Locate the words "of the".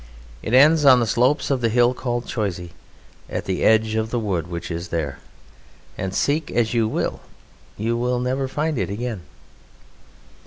1.51-1.69, 3.93-4.17